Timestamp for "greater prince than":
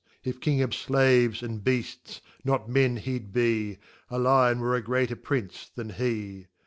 4.81-5.93